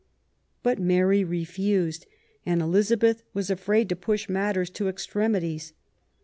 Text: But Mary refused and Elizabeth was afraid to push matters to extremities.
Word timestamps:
But 0.63 0.79
Mary 0.79 1.23
refused 1.23 2.07
and 2.43 2.59
Elizabeth 2.59 3.21
was 3.35 3.51
afraid 3.51 3.87
to 3.89 3.95
push 3.95 4.27
matters 4.27 4.71
to 4.71 4.89
extremities. 4.89 5.73